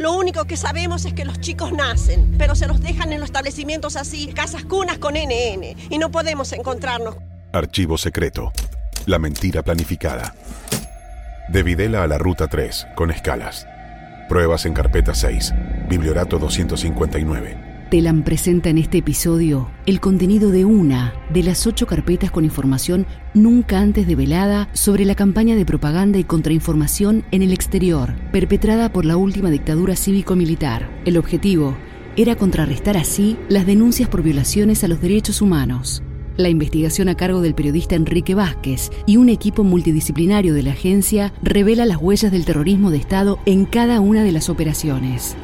[0.00, 3.28] Lo único que sabemos es que los chicos nacen, pero se los dejan en los
[3.28, 7.16] establecimientos así, casas cunas con NN, y no podemos encontrarnos.
[7.52, 8.50] Archivo secreto.
[9.04, 10.34] La mentira planificada.
[11.50, 13.66] De Videla a la Ruta 3, con escalas.
[14.30, 15.52] Pruebas en carpeta 6,
[15.90, 17.70] Bibliorato 259.
[17.90, 23.04] Telam presenta en este episodio el contenido de una de las ocho carpetas con información
[23.34, 27.52] nunca antes develada sobre la campaña de propaganda y contrainformación en el
[28.32, 30.90] perpetrada por la última dictadura cívico-militar.
[31.04, 31.76] El objetivo
[32.16, 36.02] era contrarrestar así las denuncias por violaciones a los derechos humanos.
[36.36, 41.32] La investigación a cargo del periodista Enrique Vázquez y un equipo multidisciplinario de la agencia
[41.42, 45.36] revela las huellas del terrorismo de Estado en cada una de las operaciones.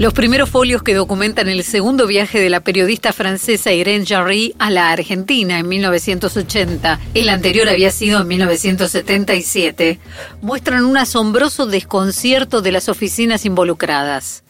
[0.00, 4.70] Los primeros folios que documentan el segundo viaje de la periodista francesa Irene Jarry a
[4.70, 9.98] la Argentina en 1980, el anterior había sido en 1977,
[10.40, 14.42] muestran un asombroso desconcierto de las oficinas involucradas.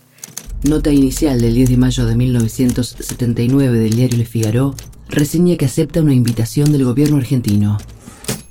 [0.62, 4.76] Nota inicial del 10 de mayo de 1979 del diario Le Figaro
[5.08, 7.78] reseña que acepta una invitación del gobierno argentino.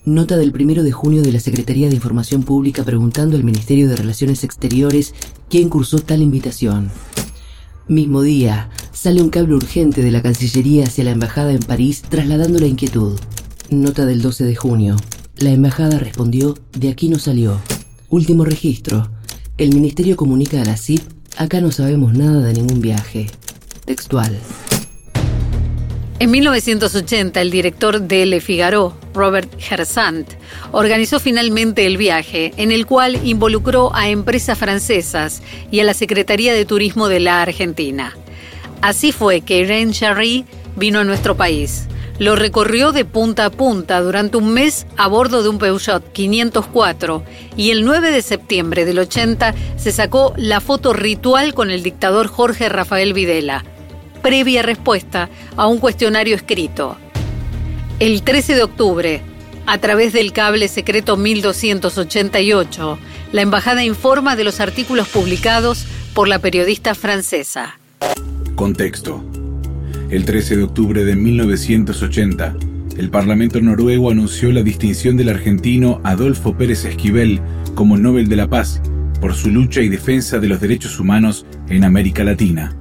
[0.06, 3.98] Nota del 1 de junio de la Secretaría de Información Pública preguntando al Ministerio de
[3.98, 5.14] Relaciones Exteriores
[5.50, 6.90] quién cursó tal invitación.
[7.90, 12.60] Mismo día, sale un cable urgente de la Cancillería hacia la Embajada en París trasladando
[12.60, 13.20] la inquietud.
[13.70, 14.96] Nota del 12 de junio.
[15.38, 17.60] La Embajada respondió, de aquí no salió.
[18.10, 19.10] Último registro.
[19.58, 21.02] El Ministerio comunica a la CIP,
[21.38, 23.28] acá no sabemos nada de ningún viaje.
[23.86, 24.40] Textual.
[26.22, 30.30] En 1980, el director de Le Figaro, Robert Hersant,
[30.74, 36.54] organizó finalmente el viaje, en el cual involucró a empresas francesas y a la Secretaría
[36.54, 38.18] de Turismo de la Argentina.
[38.82, 40.44] Así fue que Irene Charry
[40.76, 41.88] vino a nuestro país.
[42.18, 47.24] Lo recorrió de punta a punta durante un mes a bordo de un Peugeot 504
[47.56, 52.28] y el 9 de septiembre del 80 se sacó la foto ritual con el dictador
[52.28, 53.64] Jorge Rafael Videla
[54.22, 56.98] previa respuesta a un cuestionario escrito.
[58.00, 59.22] El 13 de octubre,
[59.66, 63.00] a través del cable secreto 1288,
[63.32, 67.78] la embajada informa de los artículos publicados por la periodista francesa.
[68.56, 69.24] Contexto.
[70.10, 72.56] El 13 de octubre de 1980,
[72.98, 77.40] el Parlamento noruego anunció la distinción del argentino Adolfo Pérez Esquivel
[77.76, 78.82] como Nobel de la Paz
[79.22, 82.76] por su lucha y defensa de los derechos humanos en América Latina.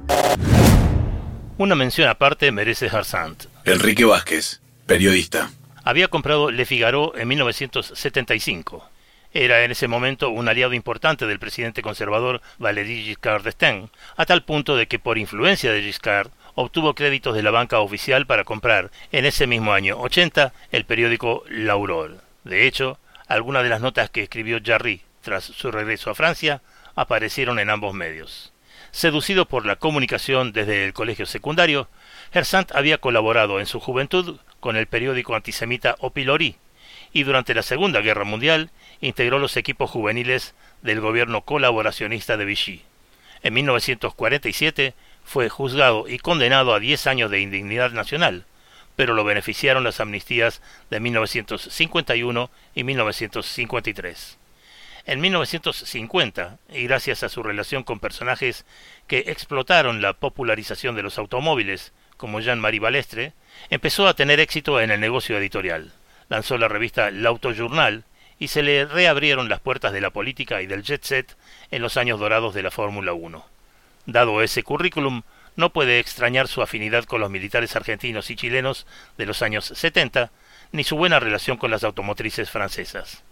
[1.59, 3.43] Una mención aparte merece Harsant.
[3.65, 5.51] Enrique Vázquez, periodista.
[5.83, 8.89] Había comprado Le Figaro en 1975.
[9.33, 14.45] Era en ese momento un aliado importante del presidente conservador Valéry Giscard d'Estaing, a tal
[14.45, 18.89] punto de que por influencia de Giscard obtuvo créditos de la banca oficial para comprar
[19.11, 22.19] en ese mismo año 80 el periódico L'Aurore.
[22.45, 26.61] De hecho, algunas de las notas que escribió Jarry tras su regreso a Francia
[26.95, 28.53] aparecieron en ambos medios.
[28.91, 31.87] Seducido por la comunicación desde el colegio secundario,
[32.33, 36.55] Hersant había colaborado en su juventud con el periódico antisemita Opilori
[37.13, 42.83] y durante la Segunda Guerra Mundial integró los equipos juveniles del gobierno colaboracionista de Vichy.
[43.41, 48.45] En 1947 fue juzgado y condenado a 10 años de indignidad nacional,
[48.95, 54.37] pero lo beneficiaron las amnistías de 1951 y 1953.
[55.09, 58.63] En 1950, y gracias a su relación con personajes
[59.07, 63.33] que explotaron la popularización de los automóviles, como Jean-Marie Balestre,
[63.71, 65.93] empezó a tener éxito en el negocio editorial.
[66.27, 68.03] Lanzó la revista L'Autojournal
[68.37, 71.35] y se le reabrieron las puertas de la política y del jet set
[71.71, 73.43] en los años dorados de la Fórmula 1.
[74.05, 75.23] Dado ese currículum,
[75.55, 78.85] no puede extrañar su afinidad con los militares argentinos y chilenos
[79.17, 80.31] de los años 70,
[80.71, 83.23] ni su buena relación con las automotrices francesas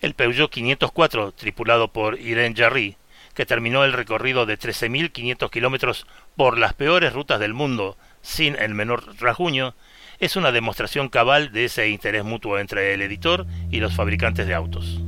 [0.00, 2.96] el Peugeot 504 tripulado por Irene Jarry,
[3.34, 8.74] que terminó el recorrido de 13.500 kilómetros por las peores rutas del mundo sin el
[8.74, 9.74] menor rajuño,
[10.18, 14.54] es una demostración cabal de ese interés mutuo entre el editor y los fabricantes de
[14.54, 15.00] autos.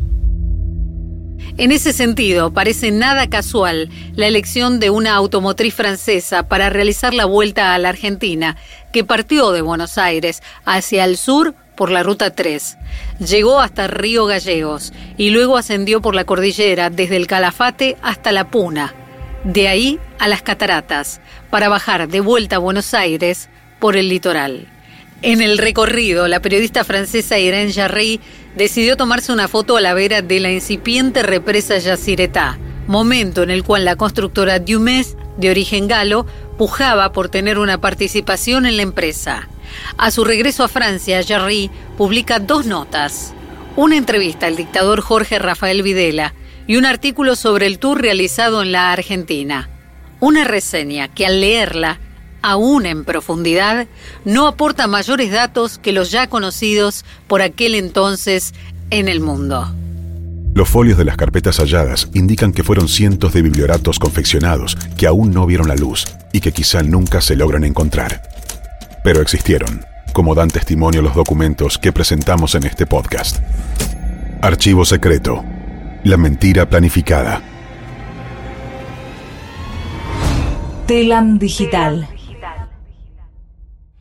[1.57, 7.25] En ese sentido, parece nada casual la elección de una automotriz francesa para realizar la
[7.25, 8.57] vuelta a la Argentina,
[8.93, 12.77] que partió de Buenos Aires hacia el sur por la Ruta 3.
[13.21, 18.51] Llegó hasta Río Gallegos y luego ascendió por la cordillera desde el Calafate hasta La
[18.51, 18.95] Puna.
[19.45, 21.21] De ahí a las cataratas,
[21.51, 23.49] para bajar de vuelta a Buenos Aires
[23.79, 24.67] por el litoral.
[25.23, 28.21] En el recorrido, la periodista francesa Irene Jarry
[28.57, 32.59] decidió tomarse una foto a la vera de la incipiente represa Yacyretá,
[32.89, 36.27] momento en el cual la constructora Dumes, de origen galo,
[36.57, 39.49] pujaba por tener una participación en la empresa.
[39.97, 43.35] A su regreso a Francia, Jarry publica dos notas.
[43.79, 46.35] una entrevista al dictador Jorge Rafael Videla
[46.67, 49.71] y un artículo sobre el tour realizado en la Argentina.
[50.19, 52.01] Una reseña que al leerla,
[52.43, 53.87] aún en profundidad,
[54.25, 58.53] no aporta mayores datos que los ya conocidos por aquel entonces
[58.91, 59.73] en el mundo.
[60.55, 65.31] Los folios de las carpetas halladas indican que fueron cientos de biblioratos confeccionados que aún
[65.31, 68.23] no vieron la luz y que quizá nunca se logran encontrar.
[69.09, 73.39] Pero existieron, como dan testimonio los documentos que presentamos en este podcast.
[74.43, 75.43] Archivo secreto.
[76.05, 77.41] La mentira planificada.
[80.87, 82.07] Telam Digital